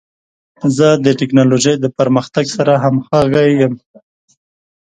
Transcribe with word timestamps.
زه 0.77 0.87
د 1.05 1.07
ټکنالوژۍ 1.19 1.75
د 1.79 1.85
پرمختګ 1.97 2.45
سره 2.57 2.73
همغږی 2.83 3.49
یم. 3.59 3.73